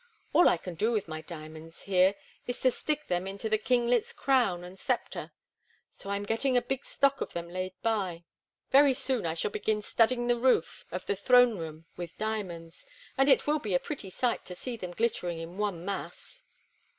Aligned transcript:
All 0.33 0.49
I 0.49 0.57
can 0.57 0.73
do 0.73 0.91
with 0.91 1.07
my 1.07 1.21
diamonds 1.21 1.83
here 1.83 2.15
is 2.47 2.59
to 2.61 2.71
stick 2.71 3.05
them 3.05 3.27
into 3.27 3.49
the 3.49 3.59
kinglet's 3.59 4.13
crown 4.13 4.63
and 4.63 4.79
sceptre; 4.79 5.31
so 5.91 6.09
I'm 6.09 6.23
getting 6.25 6.57
a 6.57 6.61
big 6.63 6.85
stock 6.85 7.21
of 7.21 7.33
them 7.33 7.47
laid 7.47 7.73
by. 7.83 8.23
Very 8.71 8.95
soon 8.95 9.27
I 9.27 9.35
shall 9.35 9.51
begin 9.51 9.83
studding 9.83 10.25
the 10.25 10.37
roof 10.39 10.85
of 10.89 11.05
the 11.05 11.15
throne 11.15 11.55
room 11.59 11.85
with 11.97 12.17
diamonds, 12.17 12.83
and 13.15 13.29
it 13.29 13.45
will 13.45 13.59
be 13.59 13.75
a 13.75 13.79
pretty 13.79 14.09
sight 14.09 14.43
to 14.45 14.55
see 14.55 14.75
them 14.75 14.89
glittering 14.93 15.37
in 15.37 15.59
one 15.59 15.85
mass." 15.85 16.41